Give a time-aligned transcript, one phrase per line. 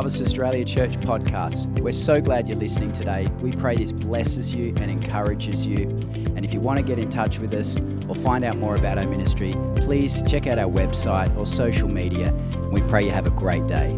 [0.00, 1.78] Harvest Australia Church podcast.
[1.78, 3.26] We're so glad you're listening today.
[3.42, 5.90] We pray this blesses you and encourages you.
[6.36, 8.96] And if you want to get in touch with us or find out more about
[8.96, 12.32] our ministry, please check out our website or social media.
[12.72, 13.92] We pray you have a great day.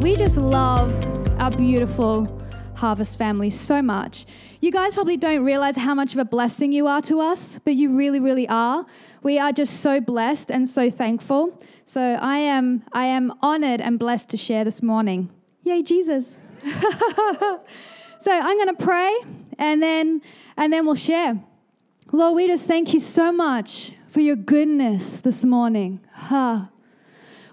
[0.00, 0.90] We just love
[1.38, 2.39] our beautiful
[2.80, 4.24] Harvest family so much.
[4.62, 7.74] You guys probably don't realize how much of a blessing you are to us, but
[7.74, 8.86] you really, really are.
[9.22, 11.62] We are just so blessed and so thankful.
[11.84, 15.28] So I am, I am honored and blessed to share this morning.
[15.62, 16.38] Yay, Jesus!
[16.64, 19.14] so I'm going to pray,
[19.58, 20.22] and then,
[20.56, 21.38] and then we'll share.
[22.12, 26.00] Lord, we just thank you so much for your goodness this morning.
[26.14, 26.68] Huh.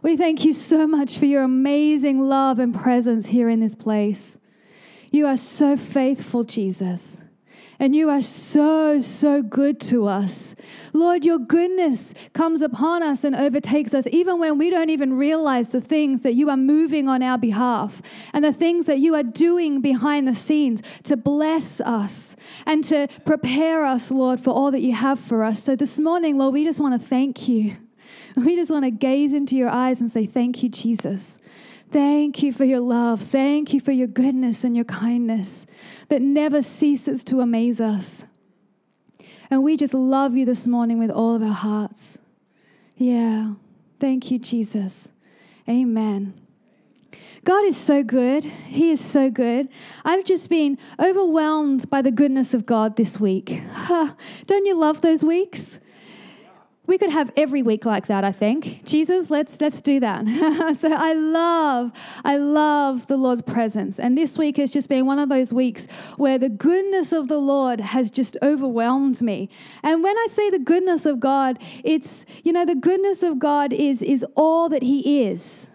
[0.01, 4.37] We thank you so much for your amazing love and presence here in this place.
[5.11, 7.23] You are so faithful, Jesus.
[7.79, 10.55] And you are so, so good to us.
[10.93, 15.69] Lord, your goodness comes upon us and overtakes us, even when we don't even realize
[15.69, 18.01] the things that you are moving on our behalf
[18.33, 23.07] and the things that you are doing behind the scenes to bless us and to
[23.25, 25.61] prepare us, Lord, for all that you have for us.
[25.61, 27.77] So this morning, Lord, we just want to thank you.
[28.35, 31.39] We just want to gaze into your eyes and say, Thank you, Jesus.
[31.89, 33.21] Thank you for your love.
[33.21, 35.65] Thank you for your goodness and your kindness
[36.09, 38.25] that never ceases to amaze us.
[39.49, 42.19] And we just love you this morning with all of our hearts.
[42.97, 43.53] Yeah.
[43.99, 45.09] Thank you, Jesus.
[45.69, 46.33] Amen.
[47.45, 48.43] God is so good.
[48.43, 49.69] He is so good.
[50.03, 53.63] I've just been overwhelmed by the goodness of God this week.
[54.45, 55.79] Don't you love those weeks?
[56.87, 58.83] We could have every week like that i think.
[58.85, 60.25] Jesus let's let's do that.
[60.77, 61.91] So i love
[62.23, 63.99] i love the lord's presence.
[63.99, 67.37] And this week has just been one of those weeks where the goodness of the
[67.37, 69.49] lord has just overwhelmed me.
[69.83, 73.73] And when i say the goodness of god it's you know the goodness of god
[73.73, 75.69] is is all that he is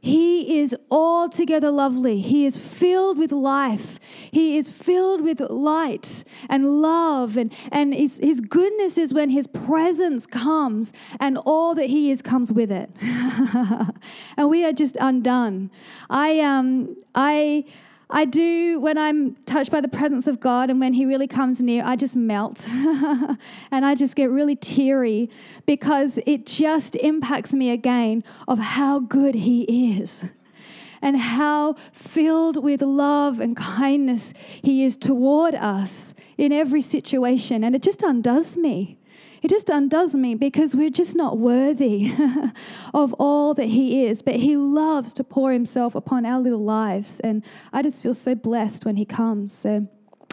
[0.00, 2.20] he is altogether lovely.
[2.20, 3.98] He is filled with life.
[4.30, 7.36] He is filled with light and love.
[7.36, 12.22] And, and his, his goodness is when his presence comes and all that he is
[12.22, 12.90] comes with it.
[14.36, 15.70] and we are just undone.
[16.08, 17.64] I, um, I,
[18.10, 21.62] I do, when I'm touched by the presence of God and when He really comes
[21.62, 23.38] near, I just melt and
[23.70, 25.28] I just get really teary
[25.66, 30.24] because it just impacts me again of how good He is
[31.02, 34.32] and how filled with love and kindness
[34.62, 37.62] He is toward us in every situation.
[37.62, 38.97] And it just undoes me.
[39.42, 42.12] It just undoes me because we're just not worthy
[42.94, 44.22] of all that He is.
[44.22, 47.20] But He loves to pour Himself upon our little lives.
[47.20, 49.52] And I just feel so blessed when He comes.
[49.52, 49.88] So,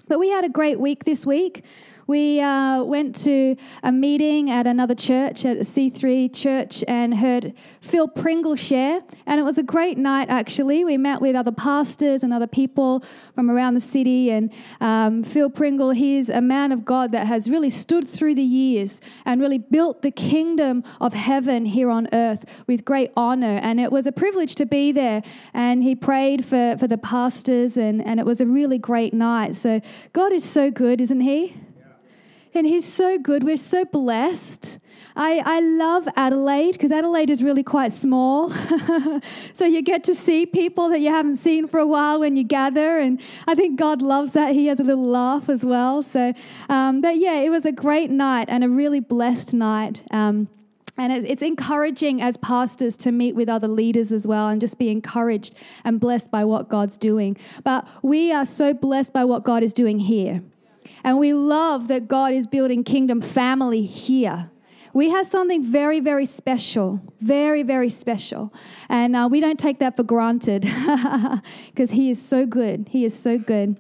[0.08, 1.64] but we had a great week this week.
[2.08, 8.08] We uh, went to a meeting at another church, at C3 Church, and heard Phil
[8.08, 9.02] Pringle share.
[9.26, 10.86] And it was a great night, actually.
[10.86, 14.30] We met with other pastors and other people from around the city.
[14.30, 18.44] And um, Phil Pringle, he's a man of God that has really stood through the
[18.44, 23.60] years and really built the kingdom of heaven here on earth with great honor.
[23.64, 25.24] And it was a privilege to be there.
[25.56, 29.56] And he prayed for, for the pastors, and, and it was a really great night.
[29.56, 29.82] So
[30.14, 31.56] God is so good, isn't he?
[32.56, 33.44] And he's so good.
[33.44, 34.80] We're so blessed.
[35.18, 38.50] I, I love Adelaide because Adelaide is really quite small.
[39.54, 42.46] so you get to see people that you haven't seen for a while when you
[42.46, 42.98] gather.
[42.98, 44.54] And I think God loves that.
[44.54, 46.02] He has a little laugh as well.
[46.02, 46.34] So,
[46.70, 50.02] um, but yeah, it was a great night and a really blessed night.
[50.12, 50.48] Um,
[50.98, 54.90] and it's encouraging as pastors to meet with other leaders as well and just be
[54.90, 57.36] encouraged and blessed by what God's doing.
[57.66, 60.42] But we are so blessed by what God is doing here.
[61.06, 64.50] And we love that God is building kingdom family here.
[64.92, 68.52] We have something very, very special, very, very special.
[68.90, 70.62] And uh, we don't take that for granted
[71.68, 72.88] because He is so good.
[72.90, 73.80] He is so good.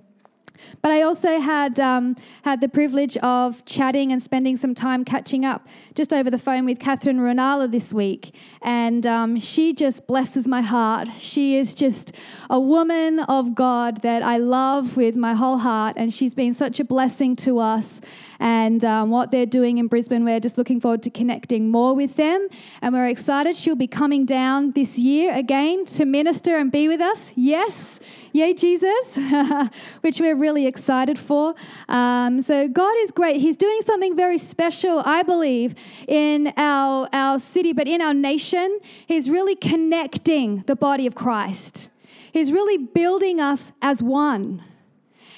[0.81, 5.46] But I also had um, had the privilege of chatting and spending some time catching
[5.46, 10.48] up just over the phone with Katherine Ruonala this week, and um, she just blesses
[10.48, 11.07] my heart.
[11.18, 12.13] She is just
[12.50, 16.80] a woman of God that I love with my whole heart, and she's been such
[16.80, 18.02] a blessing to us
[18.40, 20.25] and um, what they're doing in Brisbane.
[20.25, 22.48] We're just looking forward to connecting more with them.
[22.81, 23.56] And we're excited.
[23.56, 27.34] She'll be coming down this year again to minister and be with us.
[27.36, 28.00] Yes,
[28.34, 29.18] yay, Jesus,
[30.02, 31.56] which we're really excited for.
[31.89, 33.38] Um, so God is great.
[33.38, 35.75] He's doing something very special, I believe,
[36.07, 38.80] in our, our city, but in our nation.
[39.07, 41.89] He's really connecting the body of Christ.
[42.31, 44.63] He's really building us as one.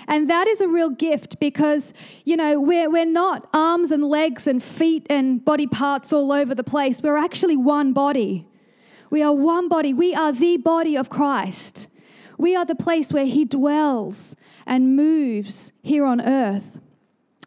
[0.07, 1.93] And that is a real gift because,
[2.23, 6.55] you know, we're, we're not arms and legs and feet and body parts all over
[6.55, 7.01] the place.
[7.01, 8.47] We're actually one body.
[9.09, 9.93] We are one body.
[9.93, 11.89] We are the body of Christ.
[12.37, 14.35] We are the place where He dwells
[14.67, 16.79] and moves here on earth.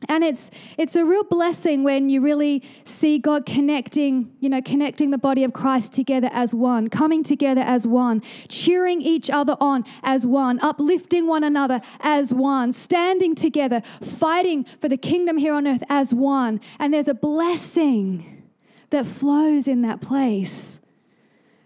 [0.09, 5.11] And it's it's a real blessing when you really see God connecting, you know, connecting
[5.11, 9.85] the body of Christ together as one, coming together as one, cheering each other on
[10.03, 15.67] as one, uplifting one another as one, standing together, fighting for the kingdom here on
[15.67, 16.61] earth as one.
[16.79, 18.43] And there's a blessing
[18.89, 20.80] that flows in that place.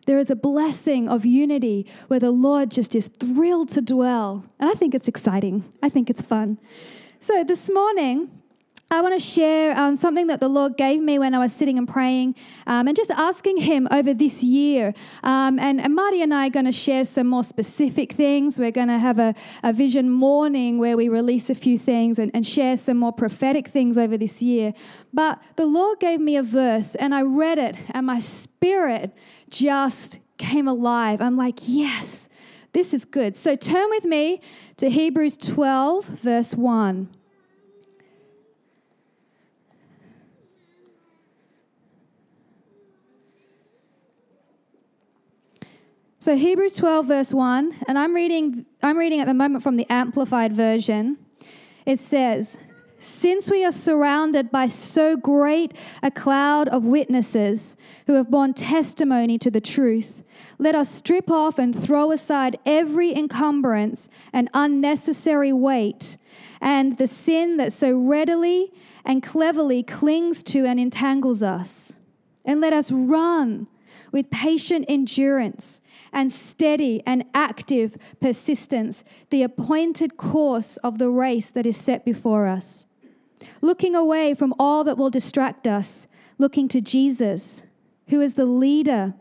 [0.07, 4.45] There is a blessing of unity where the Lord just is thrilled to dwell.
[4.59, 5.65] And I think it's exciting.
[5.83, 6.59] I think it's fun.
[7.21, 8.31] So this morning,
[8.91, 11.79] I want to share um, something that the Lord gave me when I was sitting
[11.79, 12.37] and praying
[12.67, 14.95] um, and just asking Him over this year.
[15.23, 18.59] Um, and, and Marty and I are going to share some more specific things.
[18.59, 22.31] We're going to have a, a vision morning where we release a few things and,
[22.35, 24.75] and share some more prophetic things over this year.
[25.13, 29.13] But the Lord gave me a verse and I read it, and my spirit
[29.51, 31.21] just came alive.
[31.21, 32.29] I'm like, yes,
[32.73, 33.35] this is good.
[33.35, 34.41] So turn with me
[34.77, 37.09] to Hebrews 12, verse 1.
[46.25, 49.87] So Hebrews 12 verse 1 and I'm reading I'm reading at the moment from the
[49.91, 51.19] amplified version.
[51.85, 52.57] It says,
[52.99, 57.77] since we are surrounded by so great a cloud of witnesses
[58.07, 60.23] who have borne testimony to the truth,
[60.59, 66.17] let us strip off and throw aside every encumbrance and unnecessary weight
[66.59, 68.73] and the sin that so readily
[69.05, 71.97] and cleverly clings to and entangles us.
[72.47, 73.67] And let us run
[74.15, 75.83] with patient endurance
[76.13, 82.47] and steady and active persistence the appointed course of the race that is set before
[82.47, 82.87] us
[83.65, 86.07] looking away from all that will distract us,
[86.39, 87.63] looking to Jesus,
[88.09, 89.15] who is the leader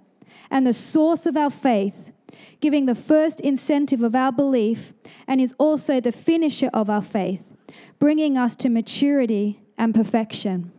[0.51, 2.11] and the source of our faith,
[2.59, 4.93] giving the first incentive of our belief,
[5.27, 7.55] and is also the finisher of our faith,
[7.99, 10.72] bringing us to maturity and perfection.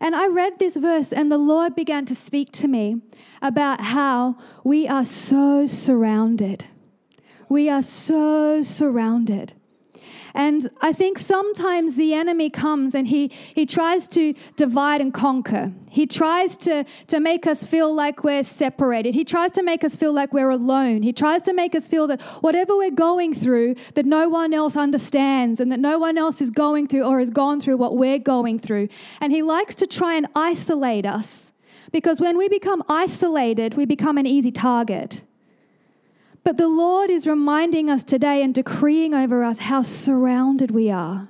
[0.00, 3.00] And I read this verse, and the Lord began to speak to me
[3.40, 6.66] about how we are so surrounded.
[7.48, 9.54] We are so surrounded.
[10.36, 15.72] And I think sometimes the enemy comes and he, he tries to divide and conquer.
[15.88, 19.14] He tries to, to make us feel like we're separated.
[19.14, 21.02] He tries to make us feel like we're alone.
[21.02, 24.76] He tries to make us feel that whatever we're going through, that no one else
[24.76, 28.18] understands and that no one else is going through or has gone through what we're
[28.18, 28.88] going through.
[29.22, 31.52] And he likes to try and isolate us
[31.92, 35.22] because when we become isolated, we become an easy target.
[36.46, 41.28] But the Lord is reminding us today and decreeing over us how surrounded we are.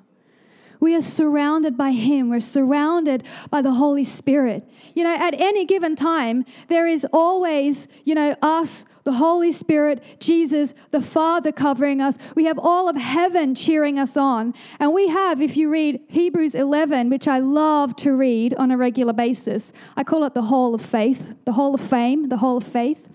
[0.79, 2.29] We are surrounded by Him.
[2.29, 4.69] We're surrounded by the Holy Spirit.
[4.95, 10.05] You know, at any given time, there is always, you know, us, the Holy Spirit,
[10.21, 12.19] Jesus, the Father covering us.
[12.35, 14.53] We have all of heaven cheering us on.
[14.79, 18.77] And we have, if you read Hebrews 11, which I love to read on a
[18.77, 22.59] regular basis, I call it the Hall of Faith, the Hall of Fame, the Hall
[22.59, 23.06] of Faith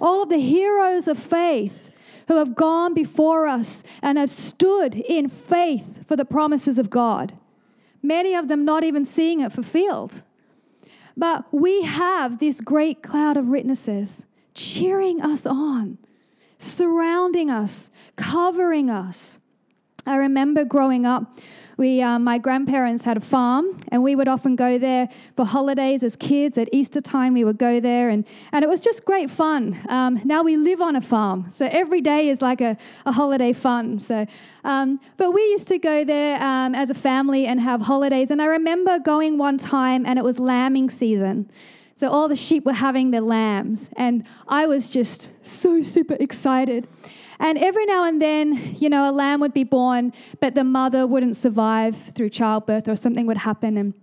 [0.00, 1.92] all of the heroes of faith
[2.28, 7.36] who have gone before us and have stood in faith for the promises of God.
[8.02, 10.22] Many of them not even seeing it fulfilled.
[11.16, 15.98] But we have this great cloud of witnesses cheering us on,
[16.56, 19.38] surrounding us, covering us.
[20.06, 21.38] I remember growing up,
[21.80, 26.02] we, uh, my grandparents had a farm, and we would often go there for holidays
[26.02, 26.58] as kids.
[26.58, 29.80] At Easter time, we would go there, and, and it was just great fun.
[29.88, 33.54] Um, now we live on a farm, so every day is like a, a holiday
[33.54, 33.98] fun.
[33.98, 34.26] So,
[34.62, 38.30] um, but we used to go there um, as a family and have holidays.
[38.30, 41.50] And I remember going one time, and it was lambing season.
[41.96, 46.86] So all the sheep were having their lambs, and I was just so super excited.
[47.40, 51.06] And every now and then, you know, a lamb would be born, but the mother
[51.06, 53.78] wouldn't survive through childbirth or something would happen.
[53.78, 53.94] And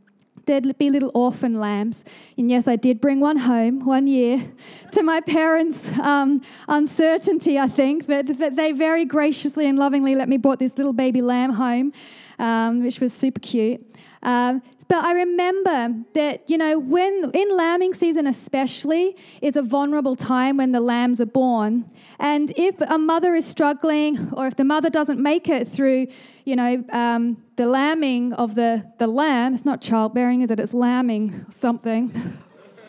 [0.48, 2.04] there'd be little orphan lambs.
[2.36, 4.52] And yes, I did bring one home one year
[4.92, 10.28] to my parents' um, uncertainty, I think, but, but they very graciously and lovingly let
[10.28, 11.94] me brought this little baby lamb home,
[12.40, 13.86] um, which was super cute.
[14.24, 20.16] Um, but I remember that, you know, when in lambing season, especially, is a vulnerable
[20.16, 21.88] time when the lambs are born.
[22.20, 26.08] And if a mother is struggling or if the mother doesn't make it through,
[26.46, 30.60] you know, um, the lambing of the, the lamb, it's not childbearing, is it?
[30.60, 32.38] It's lambing something.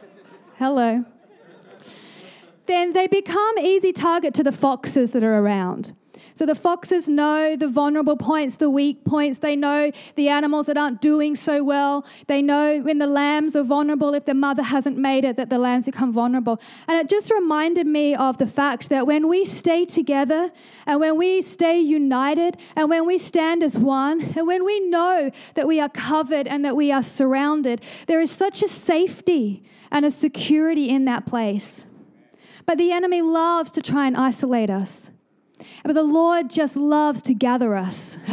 [0.58, 1.04] Hello.
[2.66, 5.94] Then they become easy target to the foxes that are around.
[6.38, 9.40] So the foxes know the vulnerable points, the weak points.
[9.40, 12.06] They know the animals that aren't doing so well.
[12.28, 15.58] They know when the lambs are vulnerable, if the mother hasn't made it, that the
[15.58, 16.60] lambs become vulnerable.
[16.86, 20.52] And it just reminded me of the fact that when we stay together
[20.86, 25.32] and when we stay united and when we stand as one and when we know
[25.54, 30.04] that we are covered and that we are surrounded, there is such a safety and
[30.04, 31.84] a security in that place.
[32.64, 35.10] But the enemy loves to try and isolate us.
[35.84, 38.18] But the Lord just loves to gather us.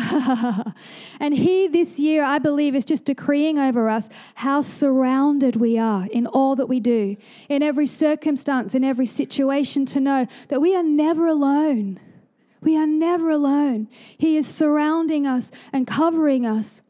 [1.20, 6.08] and He this year, I believe, is just decreeing over us how surrounded we are
[6.12, 7.18] in all that we do,
[7.50, 12.00] in every circumstance, in every situation, to know that we are never alone.
[12.62, 13.90] We are never alone.
[14.18, 16.82] He is surrounding us and covering us.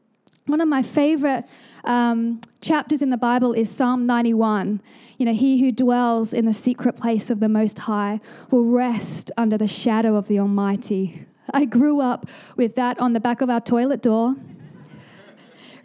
[0.46, 1.46] One of my favorite
[1.84, 4.82] um, chapters in the Bible is Psalm 91.
[5.18, 8.20] You know, he who dwells in the secret place of the Most High
[8.52, 11.26] will rest under the shadow of the Almighty.
[11.54, 14.36] I grew up with that on the back of our toilet door.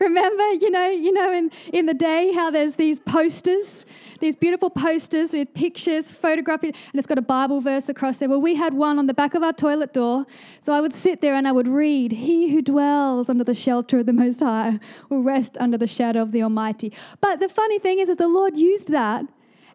[0.10, 3.84] Remember, you know, you know, in, in the day how there's these posters,
[4.18, 8.30] these beautiful posters with pictures, photographed, and it's got a Bible verse across there.
[8.30, 10.24] Well, we had one on the back of our toilet door.
[10.60, 13.98] So I would sit there and I would read, He who dwells under the shelter
[13.98, 14.80] of the Most High
[15.10, 16.94] will rest under the shadow of the Almighty.
[17.20, 19.26] But the funny thing is that the Lord used that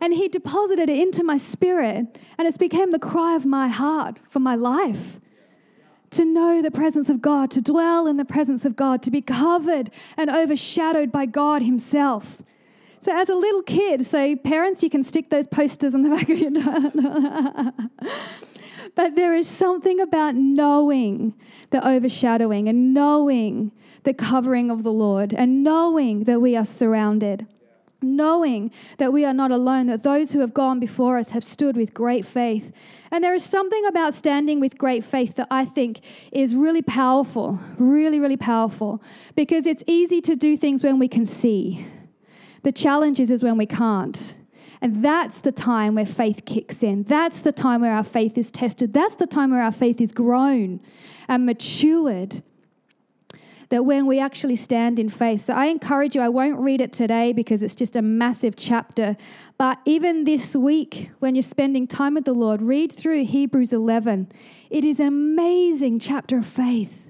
[0.02, 4.18] and He deposited it into my spirit, and it's became the cry of my heart
[4.28, 5.20] for my life
[6.16, 9.22] to know the presence of God, to dwell in the presence of God, to be
[9.22, 12.40] covered and overshadowed by God Himself.
[13.00, 16.30] So, as a little kid, so parents, you can stick those posters on the back
[16.30, 17.72] of your door.
[18.96, 21.34] but there is something about knowing
[21.70, 23.72] the overshadowing and knowing
[24.04, 27.48] the covering of the Lord and knowing that we are surrounded
[28.06, 31.76] knowing that we are not alone, that those who have gone before us have stood
[31.76, 32.72] with great faith.
[33.12, 37.60] And there is something about standing with great faith that I think is really powerful,
[37.78, 39.02] really, really powerful,
[39.36, 41.86] because it's easy to do things when we can see.
[42.64, 44.36] The challenge is, is when we can't.
[44.82, 47.04] And that's the time where faith kicks in.
[47.04, 48.94] That's the time where our faith is tested.
[48.94, 50.80] That's the time where our faith is grown
[51.28, 52.44] and matured
[53.70, 55.42] that when we actually stand in faith.
[55.42, 59.16] So I encourage you, I won't read it today because it's just a massive chapter,
[59.58, 64.32] but even this week, when you're spending time with the Lord, read through Hebrews 11.
[64.70, 67.10] It is an amazing chapter of faith.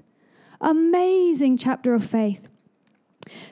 [0.60, 2.48] Amazing chapter of faith.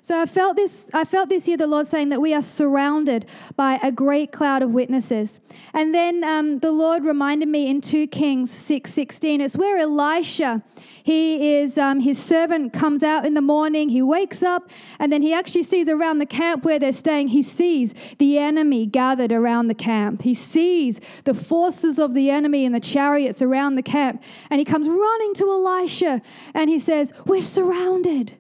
[0.00, 3.26] So I felt this I felt this year the Lord saying that we are surrounded
[3.56, 5.40] by a great cloud of witnesses.
[5.72, 10.62] And then um, the Lord reminded me in 2 Kings 6:16 it's where Elisha
[11.02, 15.22] he is um, his servant comes out in the morning, he wakes up and then
[15.22, 19.66] he actually sees around the camp where they're staying he sees the enemy gathered around
[19.66, 20.22] the camp.
[20.22, 24.64] He sees the forces of the enemy in the chariots around the camp and he
[24.64, 26.22] comes running to Elisha
[26.54, 28.38] and he says, "We're surrounded."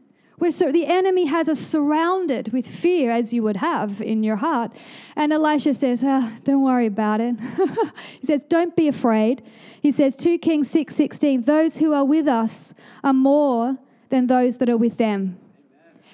[0.50, 4.72] So, the enemy has us surrounded with fear, as you would have in your heart.
[5.16, 7.36] And Elisha says, oh, Don't worry about it.
[8.20, 9.42] he says, Don't be afraid.
[9.80, 13.78] He says, 2 Kings 6 16, those who are with us are more
[14.10, 15.38] than those that are with them.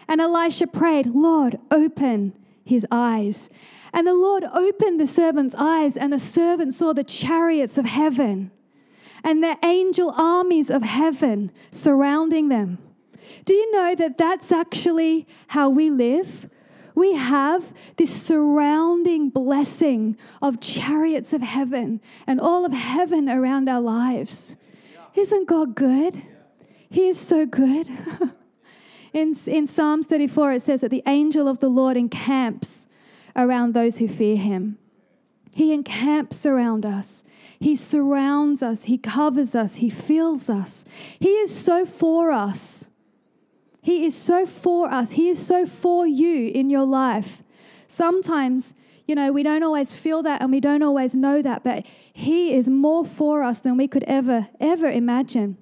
[0.07, 2.35] And Elisha prayed, Lord, open
[2.65, 3.51] his eyes.
[3.93, 8.53] And the Lord opened the servant's eyes, and the servant saw the chariots of heaven
[9.25, 12.79] and the angel armies of heaven surrounding them.
[13.45, 16.49] Do you know that that's actually how we live?
[16.95, 23.81] We have this surrounding blessing of chariots of heaven and all of heaven around our
[23.81, 24.57] lives.
[25.15, 26.23] Isn't God good?
[26.91, 27.89] He is so good.
[29.13, 32.87] in, in Psalms 34, it says that the angel of the Lord encamps
[33.37, 34.77] around those who fear him.
[35.53, 37.25] He encamps around us.
[37.59, 38.85] He surrounds us.
[38.85, 39.77] He covers us.
[39.77, 40.85] He fills us.
[41.19, 42.90] He is so for us.
[43.81, 45.13] He is so for us.
[45.13, 47.43] He is so for you in your life.
[47.89, 48.75] Sometimes,
[49.07, 52.53] you know, we don't always feel that and we don't always know that, but He
[52.55, 55.57] is more for us than we could ever, ever imagine.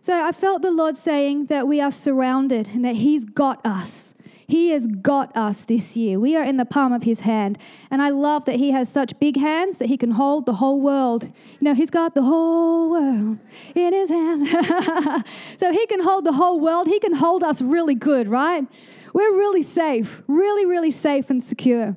[0.00, 4.14] So I felt the Lord saying that we are surrounded and that He's got us.
[4.48, 6.20] He has got us this year.
[6.20, 7.58] We are in the palm of His hand.
[7.90, 10.80] And I love that He has such big hands that He can hold the whole
[10.80, 11.24] world.
[11.24, 13.38] You know, He's got the whole world
[13.74, 14.48] in His hands.
[15.56, 16.86] so He can hold the whole world.
[16.86, 18.66] He can hold us really good, right?
[19.12, 21.96] We're really safe, really, really safe and secure.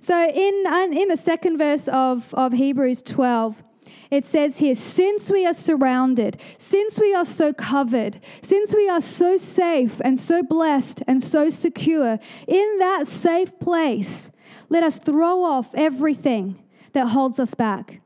[0.00, 3.62] So in, in the second verse of, of Hebrews 12,
[4.10, 9.00] it says here, since we are surrounded, since we are so covered, since we are
[9.00, 14.30] so safe and so blessed and so secure in that safe place,
[14.68, 18.00] let us throw off everything that holds us back.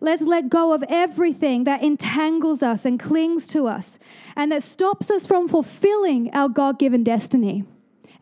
[0.00, 3.98] Let's let go of everything that entangles us and clings to us
[4.36, 7.64] and that stops us from fulfilling our God given destiny.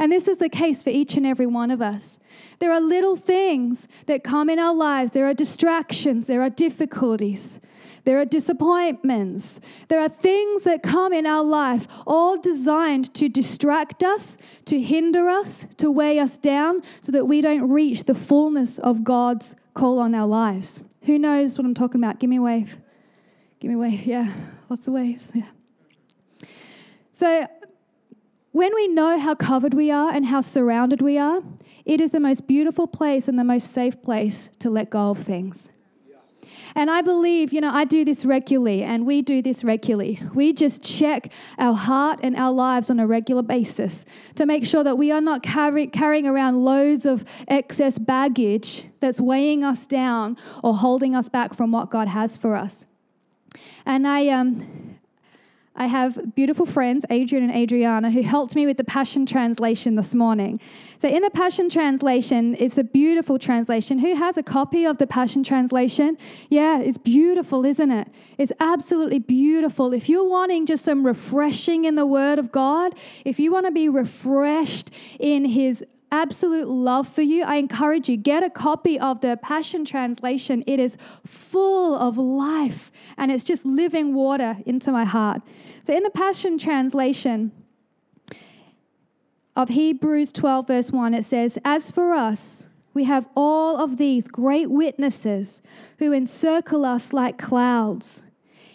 [0.02, 2.18] And this is the case for each and every one of us.
[2.58, 7.60] There are little things that come in our lives, there are distractions, there are difficulties.
[8.02, 9.60] There are disappointments.
[9.86, 15.28] There are things that come in our life, all designed to distract us, to hinder
[15.28, 20.00] us, to weigh us down, so that we don't reach the fullness of God's call
[20.00, 20.82] on our lives.
[21.02, 22.18] Who knows what I'm talking about?
[22.18, 22.76] Give me a wave.
[23.60, 24.00] Give me a wave.
[24.04, 24.34] Yeah,
[24.68, 25.30] lots of waves.
[25.32, 25.46] Yeah.
[27.12, 27.46] So,
[28.52, 31.42] when we know how covered we are and how surrounded we are,
[31.84, 35.18] it is the most beautiful place and the most safe place to let go of
[35.18, 35.70] things.
[36.74, 40.20] And I believe, you know, I do this regularly and we do this regularly.
[40.34, 44.06] We just check our heart and our lives on a regular basis
[44.36, 49.20] to make sure that we are not carry, carrying around loads of excess baggage that's
[49.20, 52.86] weighing us down or holding us back from what God has for us.
[53.84, 54.91] And I, um,
[55.74, 60.14] I have beautiful friends, Adrian and Adriana, who helped me with the Passion Translation this
[60.14, 60.60] morning.
[60.98, 63.98] So, in the Passion Translation, it's a beautiful translation.
[63.98, 66.18] Who has a copy of the Passion Translation?
[66.50, 68.08] Yeah, it's beautiful, isn't it?
[68.36, 69.94] It's absolutely beautiful.
[69.94, 73.72] If you're wanting just some refreshing in the Word of God, if you want to
[73.72, 79.20] be refreshed in His absolute love for you, I encourage you get a copy of
[79.22, 80.62] the Passion Translation.
[80.66, 85.42] It is full of life and it's just living water into my heart.
[85.82, 87.50] So in the Passion Translation
[89.56, 94.28] of Hebrews 12 verse 1 it says, "As for us, we have all of these
[94.28, 95.62] great witnesses
[95.98, 98.22] who encircle us like clouds,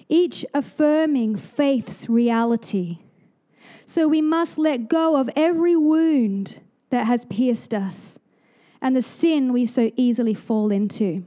[0.09, 2.99] each affirming faith's reality.
[3.85, 8.19] So we must let go of every wound that has pierced us
[8.81, 11.23] and the sin we so easily fall into.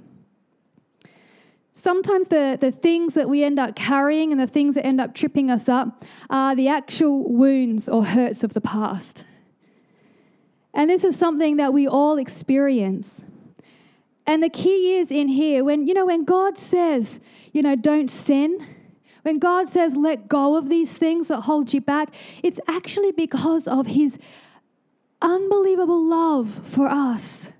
[1.73, 5.15] Sometimes the, the things that we end up carrying and the things that end up
[5.15, 9.25] tripping us up are the actual wounds or hurts of the past.
[10.75, 13.25] And this is something that we all experience.
[14.27, 17.21] And the key is in here when, you know, when God says,
[17.53, 18.67] you know, don't sin,
[19.23, 23.67] when God says, let go of these things that hold you back, it's actually because
[23.67, 24.19] of His
[25.23, 27.51] unbelievable love for us.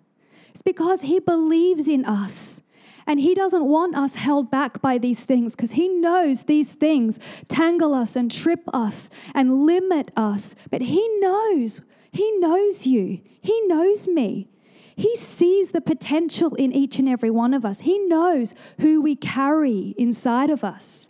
[0.51, 2.63] It's because He believes in us.
[3.07, 7.19] And He doesn't want us held back by these things because He knows these things
[7.49, 10.55] tangle us and trip us and limit us.
[10.71, 11.81] But He knows,
[12.13, 14.49] He knows you, He knows me.
[14.97, 17.81] He sees the potential in each and every one of us.
[17.81, 21.09] He knows who we carry inside of us.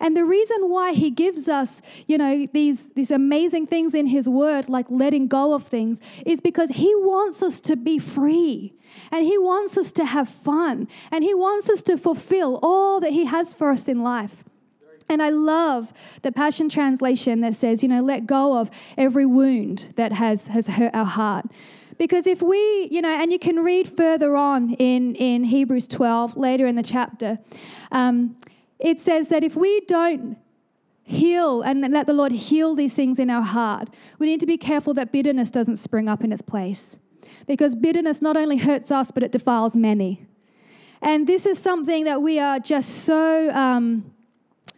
[0.00, 4.28] And the reason why he gives us, you know, these, these amazing things in his
[4.28, 8.74] word, like letting go of things, is because he wants us to be free.
[9.10, 10.88] And he wants us to have fun.
[11.10, 14.44] And he wants us to fulfill all that he has for us in life.
[15.08, 19.92] And I love the Passion Translation that says, you know, let go of every wound
[19.96, 21.46] that has, has hurt our heart.
[21.98, 26.36] Because if we, you know, and you can read further on in, in Hebrews 12,
[26.36, 27.38] later in the chapter,
[27.92, 28.36] um,
[28.78, 30.36] it says that if we don't
[31.02, 34.56] heal and let the Lord heal these things in our heart, we need to be
[34.56, 36.98] careful that bitterness doesn't spring up in its place.
[37.46, 40.26] Because bitterness not only hurts us, but it defiles many.
[41.02, 43.50] And this is something that we are just so.
[43.50, 44.10] Um,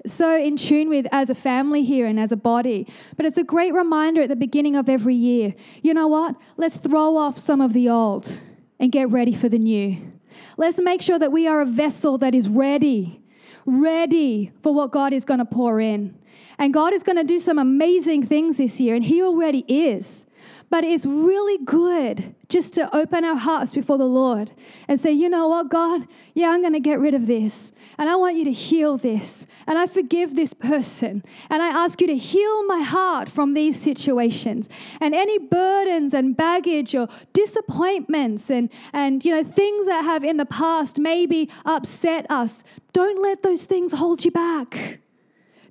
[0.06, 2.86] so in tune with as a family here and as a body.
[3.16, 5.54] But it's a great reminder at the beginning of every year.
[5.82, 6.36] You know what?
[6.56, 8.40] Let's throw off some of the old
[8.78, 10.12] and get ready for the new.
[10.56, 13.20] Let's make sure that we are a vessel that is ready
[13.66, 16.16] ready for what God is going to pour in.
[16.58, 20.24] And God is going to do some amazing things this year, and He already is.
[20.68, 24.52] But it's really good just to open our hearts before the Lord
[24.88, 27.72] and say, you know what, God, yeah, I'm going to get rid of this.
[27.98, 29.46] And I want you to heal this.
[29.66, 31.24] And I forgive this person.
[31.50, 34.68] And I ask you to heal my heart from these situations.
[35.00, 40.36] And any burdens and baggage or disappointments and, and you know, things that have in
[40.36, 44.98] the past maybe upset us, don't let those things hold you back.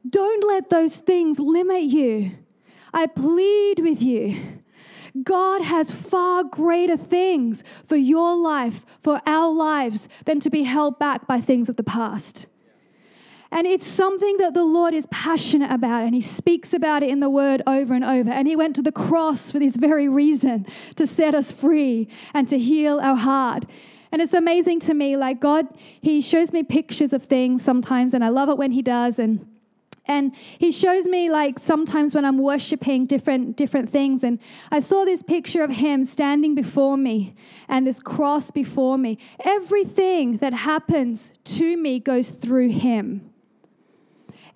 [0.10, 2.31] Don't let those things limit you.
[2.93, 4.62] I plead with you
[5.23, 10.99] God has far greater things for your life, for our lives, than to be held
[10.99, 12.47] back by things of the past.
[13.51, 17.21] And it's something that the Lord is passionate about, and He speaks about it in
[17.21, 18.30] the Word over and over.
[18.30, 22.49] And He went to the cross for this very reason to set us free and
[22.49, 23.65] to heal our heart.
[24.12, 25.67] And it's amazing to me, like God,
[26.01, 29.19] He shows me pictures of things sometimes, and I love it when He does.
[29.19, 29.47] And
[30.07, 34.23] and he shows me like sometimes when i'm worshiping different different things.
[34.23, 34.39] And
[34.71, 37.35] i saw this picture of him standing before me
[37.67, 39.17] and this cross before me.
[39.43, 43.29] Everything that happens to me goes through him.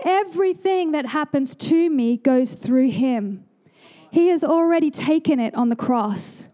[0.05, 3.43] Everything that happens to me goes through him.
[4.11, 6.47] He has already taken it on the cross.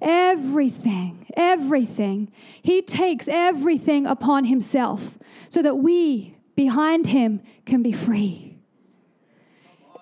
[0.00, 2.30] Everything everything.
[2.62, 8.52] He takes everything upon himself so that we behind him can be free.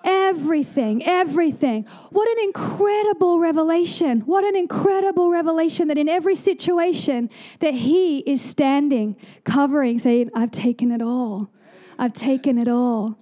[0.03, 1.83] Everything, everything.
[2.09, 4.21] What an incredible revelation.
[4.21, 10.51] What an incredible revelation that in every situation that he is standing, covering, saying, I've
[10.51, 11.51] taken it all.
[11.99, 13.20] I've taken it all.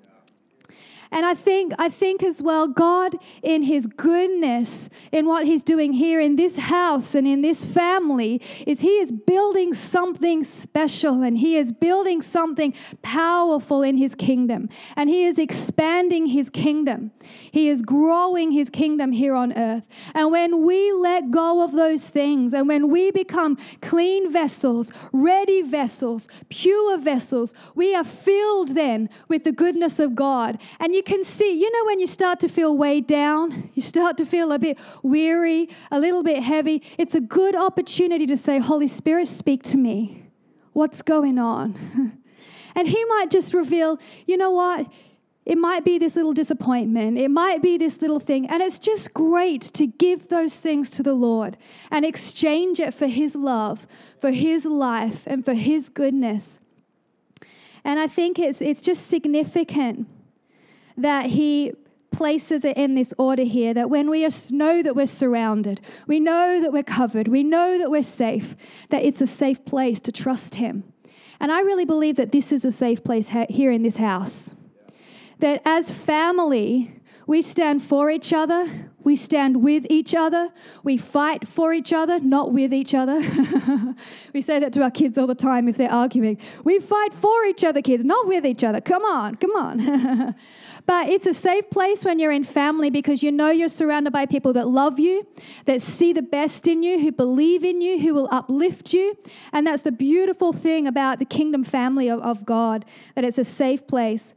[1.12, 5.94] And I think, I think as well, God, in His goodness, in what He's doing
[5.94, 11.40] here in this house and in this family, is He is building something special and
[11.40, 14.70] He is building something powerful in His kingdom.
[14.96, 17.12] And He is expanding His kingdom.
[17.52, 19.84] He is growing His kingdom here on earth.
[20.14, 25.64] And when we let go of those things and when we become clean vessels, ready
[25.64, 30.62] vessels, pure vessels, we are filled then with the goodness of God.
[30.80, 34.18] And you can see, you know, when you start to feel weighed down, you start
[34.18, 38.60] to feel a bit weary, a little bit heavy, it's a good opportunity to say,
[38.60, 40.24] Holy Spirit, speak to me.
[40.74, 42.22] What's going on?
[42.76, 44.92] and He might just reveal, you know what?
[45.46, 47.18] It might be this little disappointment.
[47.18, 48.48] It might be this little thing.
[48.48, 51.58] And it's just great to give those things to the Lord
[51.90, 53.88] and exchange it for His love,
[54.20, 56.60] for His life, and for His goodness.
[57.84, 60.08] And I think it's, it's just significant
[61.02, 61.74] that He
[62.12, 66.60] places it in this order here that when we know that we're surrounded, we know
[66.60, 68.56] that we're covered, we know that we're safe,
[68.90, 70.84] that it's a safe place to trust Him.
[71.40, 74.54] And I really believe that this is a safe place here in this house.
[75.40, 78.90] That as family, we stand for each other.
[79.04, 80.50] We stand with each other.
[80.84, 83.22] We fight for each other, not with each other.
[84.34, 86.40] we say that to our kids all the time if they're arguing.
[86.64, 88.82] We fight for each other, kids, not with each other.
[88.82, 90.36] Come on, come on.
[90.90, 94.26] but it's a safe place when you're in family because you know you're surrounded by
[94.26, 95.28] people that love you,
[95.66, 99.16] that see the best in you, who believe in you, who will uplift you.
[99.54, 103.44] And that's the beautiful thing about the kingdom family of, of God, that it's a
[103.44, 104.34] safe place.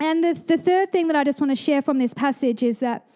[0.00, 2.80] And the, the third thing that I just want to share from this passage is
[2.80, 3.06] that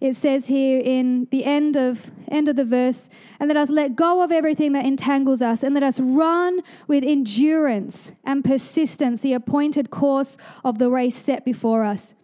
[0.00, 3.08] it says here in the end of end of the verse
[3.38, 7.04] and let us let go of everything that entangles us and let us run with
[7.04, 12.14] endurance and persistence the appointed course of the race set before us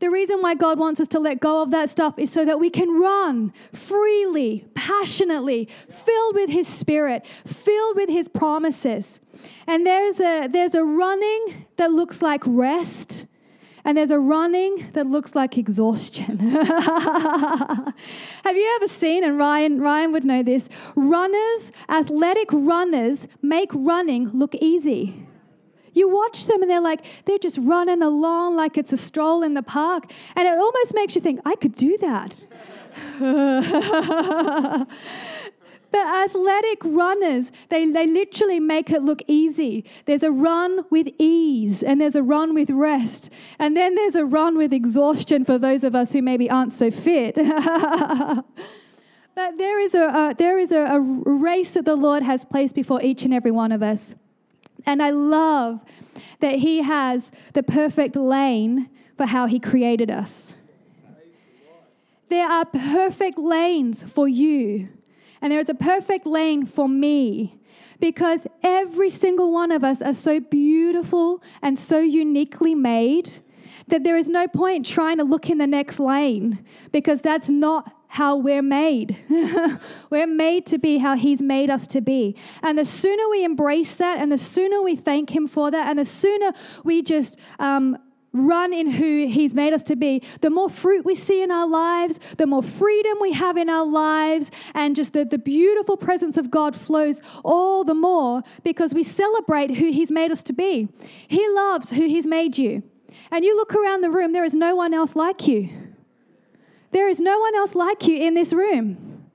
[0.00, 2.58] the reason why God wants us to let go of that stuff is so that
[2.60, 9.20] we can run freely, passionately, filled with His Spirit, filled with His promises.
[9.66, 13.26] And there's a, there's a running that looks like rest.
[13.86, 16.38] And there's a running that looks like exhaustion.
[16.38, 17.92] Have
[18.46, 24.54] you ever seen, and Ryan, Ryan would know this, runners, athletic runners make running look
[24.54, 25.26] easy.
[25.94, 29.54] You watch them and they're like, they're just running along like it's a stroll in
[29.54, 30.10] the park.
[30.36, 32.46] And it almost makes you think, I could do that.
[35.94, 39.84] But athletic runners, they, they literally make it look easy.
[40.06, 43.30] There's a run with ease, and there's a run with rest,
[43.60, 46.90] and then there's a run with exhaustion for those of us who maybe aren't so
[46.90, 47.36] fit.
[47.36, 48.44] but
[49.36, 53.00] there is, a, a there is a, a race that the Lord has placed before
[53.00, 54.16] each and every one of us.
[54.86, 55.80] And I love
[56.40, 60.56] that He has the perfect lane for how He created us.
[62.28, 64.88] There are perfect lanes for you,
[65.40, 67.60] and there is a perfect lane for me
[68.00, 73.30] because every single one of us are so beautiful and so uniquely made
[73.88, 77.92] that there is no point trying to look in the next lane because that's not
[78.14, 79.16] how we're made.
[80.08, 82.36] we're made to be how He's made us to be.
[82.62, 85.98] And the sooner we embrace that, and the sooner we thank Him for that, and
[85.98, 86.52] the sooner
[86.84, 87.98] we just um,
[88.32, 91.68] run in who He's made us to be, the more fruit we see in our
[91.68, 96.36] lives, the more freedom we have in our lives, and just the, the beautiful presence
[96.36, 100.88] of God flows all the more because we celebrate who He's made us to be.
[101.26, 102.84] He loves who He's made you.
[103.32, 105.83] And you look around the room, there is no one else like you.
[106.94, 109.26] There is no one else like you in this room.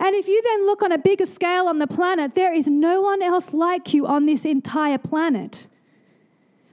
[0.00, 3.02] And if you then look on a bigger scale on the planet, there is no
[3.02, 5.66] one else like you on this entire planet.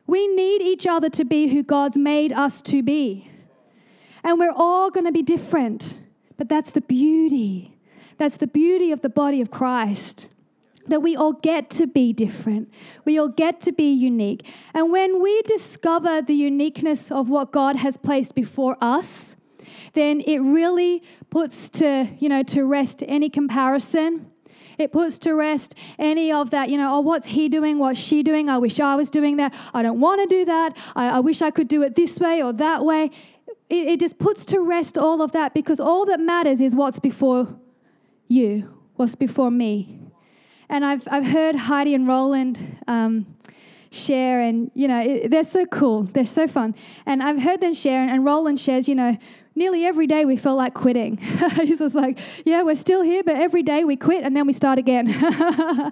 [0.08, 3.30] We need each other to be who God's made us to be.
[4.24, 6.00] And we're all going to be different.
[6.38, 7.78] But that's the beauty.
[8.18, 10.30] That's the beauty of the body of Christ.
[10.88, 12.72] that we all get to be different.
[13.06, 14.46] We all get to be unique.
[14.74, 19.38] And when we discover the uniqueness of what God has placed before us,
[19.94, 24.28] then it really puts to, you know, to rest any comparison.
[24.78, 27.78] It puts to rest any of that, you know, oh, what's he doing?
[27.78, 28.50] What's she doing?
[28.50, 29.54] I wish I was doing that.
[29.74, 30.76] I don't want to do that.
[30.96, 33.12] I, I wish I could do it this way or that way.
[33.70, 37.00] It, it just puts to rest all of that because all that matters is what's
[37.00, 37.56] before
[38.28, 40.00] you, what's before me.
[40.70, 43.28] And I've, I've heard Heidi and Rolland um,
[43.92, 46.04] share, and, you know, it, they're so cool.
[46.04, 46.74] They're so fun.
[47.06, 49.18] And I've heard them share, and, and Rolland shares, you know,
[49.56, 51.18] nearly every day we felt like quitting.
[51.56, 54.54] He's just like, yeah, we're still here, but every day we quit and then we
[54.54, 55.06] start again.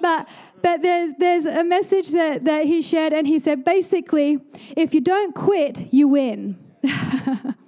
[0.00, 0.28] but
[0.62, 4.38] but there's there's a message that, that he shared, and he said basically,
[4.76, 6.61] if you don't quit, you win.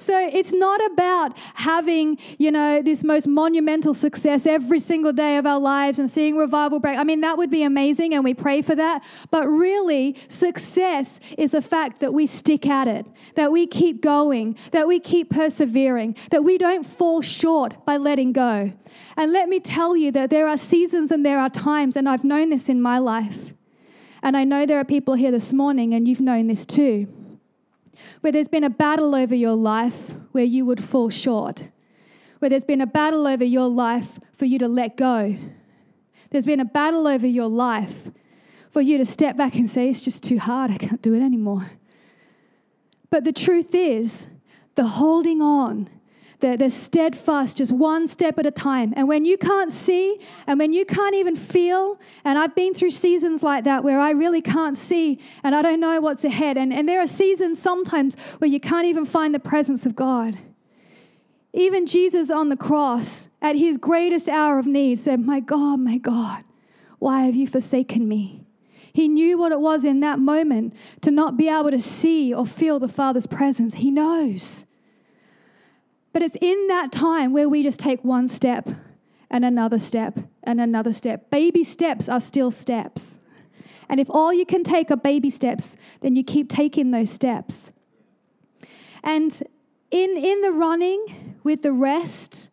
[0.00, 5.44] So it's not about having, you know, this most monumental success every single day of
[5.44, 6.96] our lives and seeing revival break.
[6.96, 9.04] I mean, that would be amazing and we pray for that.
[9.30, 14.56] But really, success is the fact that we stick at it, that we keep going,
[14.70, 18.72] that we keep persevering, that we don't fall short by letting go.
[19.18, 22.24] And let me tell you that there are seasons and there are times, and I've
[22.24, 23.52] known this in my life.
[24.22, 27.06] And I know there are people here this morning, and you've known this too
[28.20, 31.68] where there's been a battle over your life where you would fall short,
[32.38, 35.36] where there's been a battle over your life for you to let go.
[36.30, 38.10] There's been a battle over your life
[38.70, 41.22] for you to step back and say, It's just too hard, I can't do it
[41.22, 41.72] anymore.
[43.10, 44.28] But the truth is,
[44.76, 45.88] the holding on
[46.40, 48.92] they're, they're steadfast, just one step at a time.
[48.96, 52.90] And when you can't see and when you can't even feel, and I've been through
[52.90, 56.56] seasons like that where I really can't see and I don't know what's ahead.
[56.56, 60.38] And, and there are seasons sometimes where you can't even find the presence of God.
[61.52, 65.98] Even Jesus on the cross, at his greatest hour of need, said, My God, my
[65.98, 66.44] God,
[66.98, 68.44] why have you forsaken me?
[68.92, 72.46] He knew what it was in that moment to not be able to see or
[72.46, 73.74] feel the Father's presence.
[73.74, 74.66] He knows.
[76.12, 78.68] But it's in that time where we just take one step
[79.30, 81.30] and another step and another step.
[81.30, 83.18] Baby steps are still steps.
[83.88, 87.72] And if all you can take are baby steps, then you keep taking those steps.
[89.02, 89.42] And
[89.90, 92.50] in, in the running with the rest,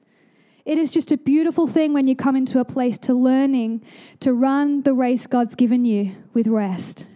[0.66, 3.84] it is just a beautiful thing when you come into a place to learning
[4.20, 7.08] to run the race God's given you with rest.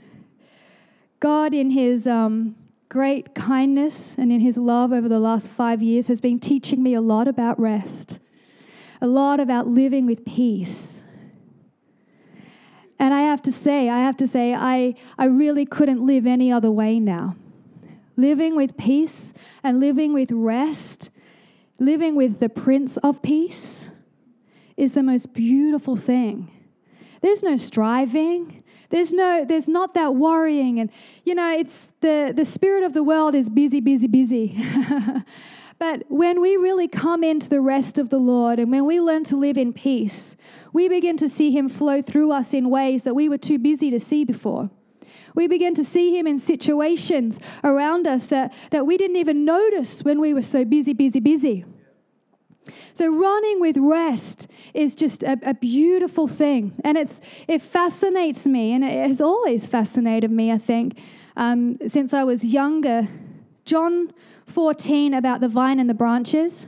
[1.19, 2.55] God, in His um,
[2.91, 6.93] great kindness and in his love over the last five years has been teaching me
[6.93, 8.19] a lot about rest,
[8.99, 11.01] a lot about living with peace.
[12.99, 16.51] And I have to say, I have to say, I, I really couldn't live any
[16.51, 17.37] other way now.
[18.17, 21.11] Living with peace and living with rest,
[21.79, 23.89] living with the Prince of Peace
[24.75, 26.51] is the most beautiful thing.
[27.21, 28.60] There's no striving,
[28.91, 30.79] there's no, there's not that worrying.
[30.79, 30.91] And,
[31.25, 34.63] you know, it's the, the spirit of the world is busy, busy, busy.
[35.79, 39.23] but when we really come into the rest of the Lord and when we learn
[39.25, 40.35] to live in peace,
[40.73, 43.89] we begin to see Him flow through us in ways that we were too busy
[43.89, 44.69] to see before.
[45.33, 50.03] We begin to see him in situations around us that, that we didn't even notice
[50.03, 51.63] when we were so busy, busy, busy.
[52.93, 58.73] So running with rest is just a, a, beautiful thing, and it's it fascinates me,
[58.73, 60.51] and it has always fascinated me.
[60.51, 60.99] I think
[61.35, 63.07] um, since I was younger.
[63.63, 64.11] John
[64.47, 66.67] 14 about the vine and the branches,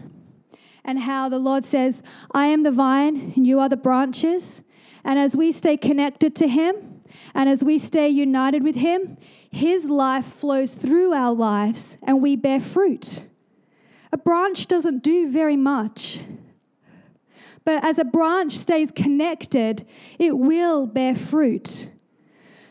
[0.85, 2.01] and how the Lord says,
[2.31, 4.61] "I am the vine, and you are the branches."
[5.03, 7.01] And as we stay connected to Him,
[7.33, 9.17] and as we stay united with Him,
[9.51, 13.23] His life flows through our lives, and we bear fruit.
[14.13, 16.21] A branch doesn't do very much.
[17.65, 19.87] But as a branch stays connected,
[20.19, 21.89] it will bear fruit.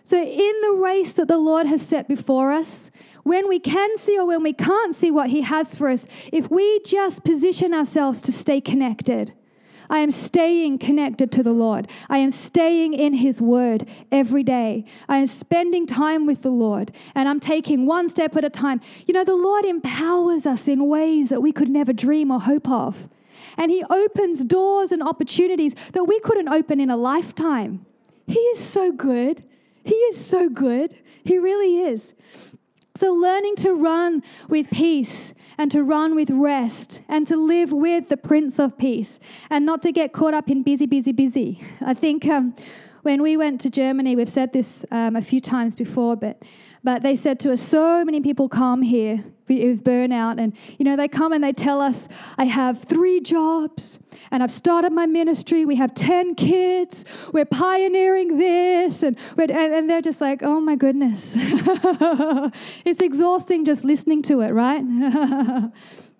[0.04, 2.92] So, in the race that the Lord has set before us,
[3.24, 6.48] when we can see or when we can't see what He has for us, if
[6.48, 9.32] we just position ourselves to stay connected,
[9.92, 11.86] I am staying connected to the Lord.
[12.08, 14.86] I am staying in His Word every day.
[15.06, 18.80] I am spending time with the Lord and I'm taking one step at a time.
[19.06, 22.70] You know, the Lord empowers us in ways that we could never dream or hope
[22.70, 23.06] of.
[23.58, 27.84] And He opens doors and opportunities that we couldn't open in a lifetime.
[28.26, 29.44] He is so good.
[29.84, 30.96] He is so good.
[31.22, 32.14] He really is.
[33.02, 38.10] So, learning to run with peace and to run with rest and to live with
[38.10, 39.18] the Prince of Peace
[39.50, 41.60] and not to get caught up in busy, busy, busy.
[41.80, 42.54] I think um,
[43.02, 46.44] when we went to Germany, we've said this um, a few times before, but
[46.84, 50.40] But they said to us, so many people come here with burnout.
[50.40, 53.98] And, you know, they come and they tell us, I have three jobs
[54.30, 55.64] and I've started my ministry.
[55.64, 57.04] We have 10 kids.
[57.32, 59.02] We're pioneering this.
[59.02, 61.34] And, and they're just like, oh my goodness.
[61.38, 64.82] it's exhausting just listening to it, right?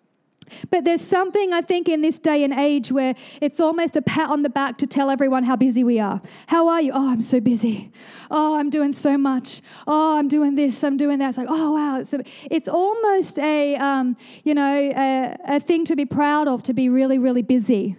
[0.70, 4.30] But there's something, I think, in this day and age where it's almost a pat
[4.30, 6.20] on the back to tell everyone how busy we are.
[6.46, 6.92] How are you?
[6.94, 7.92] Oh, I'm so busy.
[8.30, 9.60] Oh, I'm doing so much.
[9.86, 11.30] Oh, I'm doing this, I'm doing that.
[11.30, 12.00] It's like, oh, wow.
[12.00, 16.62] It's, a, it's almost a, um, you know, a, a thing to be proud of
[16.64, 17.96] to be really, really busy,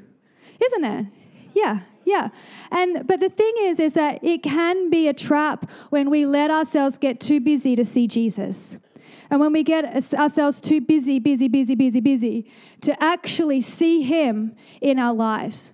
[0.64, 1.06] isn't it?
[1.54, 2.30] Yeah, yeah.
[2.72, 6.52] And but the thing is is that it can be a trap when we let
[6.52, 8.78] ourselves get too busy to see Jesus.
[9.34, 12.46] And when we get ourselves too busy, busy, busy, busy, busy
[12.82, 15.72] to actually see Him in our lives.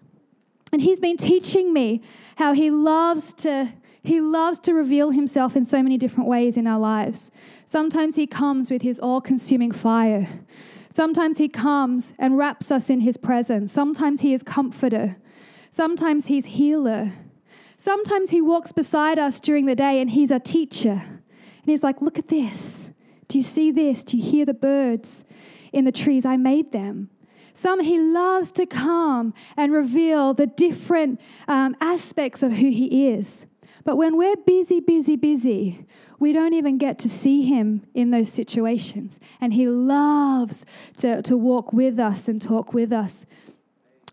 [0.71, 2.01] And He's been teaching me
[2.37, 3.73] how He loves to.
[4.01, 7.31] He loves to reveal himself in so many different ways in our lives.
[7.65, 10.39] Sometimes he comes with his all consuming fire.
[10.93, 13.73] Sometimes he comes and wraps us in his presence.
[13.73, 15.17] Sometimes he is comforter.
[15.69, 17.11] Sometimes he's healer.
[17.75, 20.91] Sometimes he walks beside us during the day and he's a teacher.
[20.91, 22.78] And he's like, Look at this.
[23.29, 24.03] Do you see this?
[24.03, 25.23] Do you hear the birds
[25.71, 26.25] in the trees?
[26.25, 27.09] I made them.
[27.53, 33.45] Some he loves to come and reveal the different um, aspects of who he is.
[33.85, 35.85] But when we're busy, busy, busy,
[36.19, 39.19] we don't even get to see him in those situations.
[39.39, 40.65] And he loves
[40.97, 43.25] to, to walk with us and talk with us.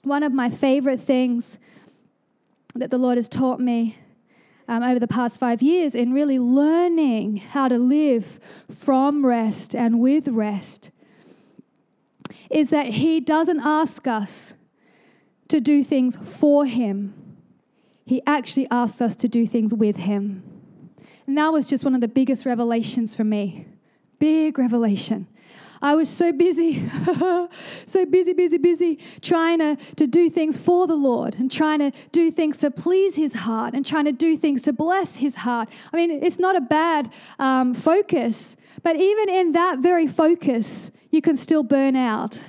[0.02, 1.59] One of my favorite things
[2.74, 3.96] that the Lord has taught me
[4.68, 10.00] um, over the past five years in really learning how to live from rest and
[10.00, 10.90] with rest
[12.50, 14.55] is that He doesn't ask us
[15.48, 17.14] to do things for Him,
[18.05, 20.42] He actually asks us to do things with Him.
[21.26, 23.66] And that was just one of the biggest revelations for me.
[24.18, 25.26] Big revelation.
[25.87, 26.83] I was so busy,
[27.87, 31.92] so busy, busy, busy, trying to, to do things for the Lord and trying to
[32.11, 35.68] do things to please His heart and trying to do things to bless His heart.
[35.92, 41.22] I mean, it's not a bad um, focus, but even in that very focus, you
[41.22, 42.42] can still burn out.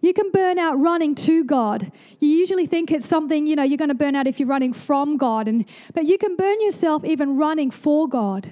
[0.00, 1.92] You can burn out running to God.
[2.18, 4.72] You usually think it's something, you know, you're going to burn out if you're running
[4.72, 8.50] from God, and, but you can burn yourself even running for God.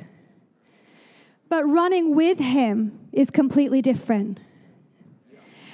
[1.50, 4.38] But running with Him is completely different.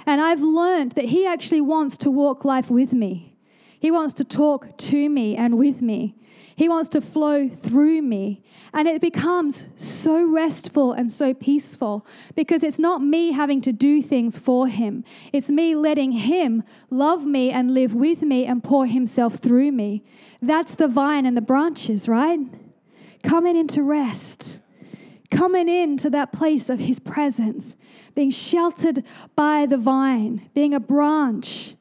[0.06, 3.36] And I've learned that He actually wants to walk life with me.
[3.78, 6.16] He wants to talk to me and with me.
[6.56, 8.42] He wants to flow through me.
[8.72, 14.00] And it becomes so restful and so peaceful because it's not me having to do
[14.00, 15.04] things for Him.
[15.34, 20.02] It's me letting Him love me and live with me and pour Himself through me.
[20.40, 22.40] That's the vine and the branches, right?
[23.22, 24.60] Coming into rest
[25.36, 27.76] coming into that place of His presence,
[28.14, 31.74] being sheltered by the vine, being a branch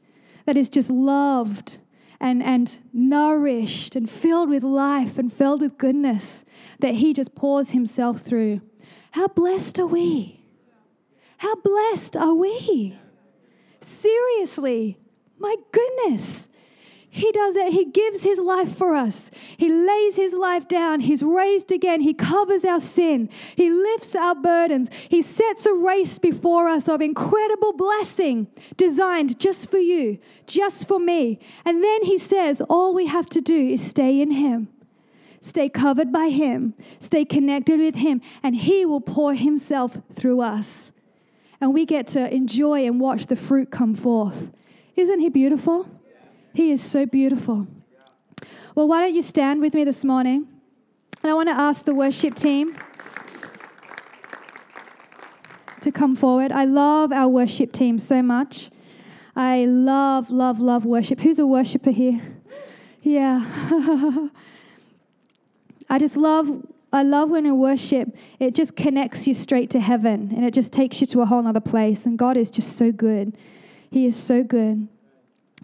[0.46, 1.80] that is just loved
[2.20, 6.44] and, and nourished and filled with life and filled with goodness
[6.80, 8.62] that He just pours Himself through.
[9.12, 10.42] How blessed are we?
[11.38, 12.98] How blessed are we?
[13.80, 14.98] Seriously,
[15.38, 16.50] my goodness.
[17.16, 17.72] He does it.
[17.72, 19.32] He gives his life for us.
[19.56, 21.00] He lays his life down.
[21.00, 22.02] He's raised again.
[22.02, 23.30] He covers our sin.
[23.56, 24.90] He lifts our burdens.
[25.08, 31.00] He sets a race before us of incredible blessing designed just for you, just for
[31.00, 31.40] me.
[31.64, 34.68] And then he says, all we have to do is stay in him.
[35.40, 40.92] Stay covered by Him, stay connected with Him, and He will pour Himself through us.
[41.62, 44.52] And we get to enjoy and watch the fruit come forth.
[44.96, 45.88] Isn't He beautiful?
[46.56, 47.68] He is so beautiful.
[48.76, 50.48] Well, why don't you stand with me this morning?
[51.22, 52.74] And I want to ask the worship team
[55.82, 56.54] to come forward.
[56.54, 58.70] I love our worship team so much.
[59.36, 61.20] I love, love, love worship.
[61.20, 62.22] Who's a worshiper here?
[63.02, 63.46] Yeah.
[65.90, 70.32] I just love I love when in worship, it just connects you straight to heaven
[70.34, 72.06] and it just takes you to a whole other place.
[72.06, 73.36] And God is just so good.
[73.92, 74.88] He is so good.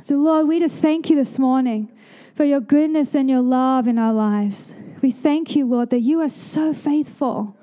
[0.03, 1.91] So, Lord, we just thank you this morning
[2.33, 4.73] for your goodness and your love in our lives.
[5.01, 7.55] We thank you, Lord, that you are so faithful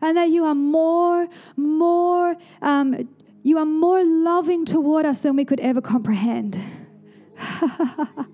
[0.00, 3.08] and that you are more, more, um,
[3.44, 6.60] you are more loving toward us than we could ever comprehend.
[7.60, 8.26] that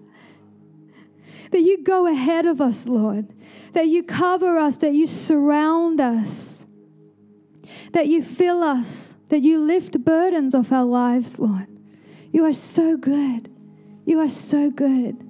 [1.52, 3.28] you go ahead of us, Lord,
[3.74, 6.64] that you cover us, that you surround us,
[7.92, 11.73] that you fill us, that you lift burdens off our lives, Lord.
[12.34, 13.48] You are so good.
[14.04, 15.24] You are so good.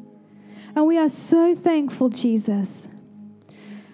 [0.75, 2.89] And we are so thankful, Jesus.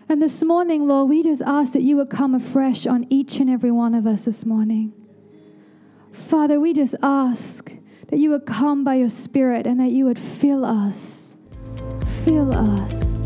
[0.09, 3.51] And this morning, Lord, we just ask that you would come afresh on each and
[3.51, 4.93] every one of us this morning.
[6.13, 7.73] Father, we just ask
[8.11, 11.35] that you would come by your Spirit and that you would fill us.
[12.25, 13.25] Fill us.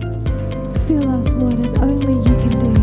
[0.87, 2.74] Fill us, Lord, as only you can do.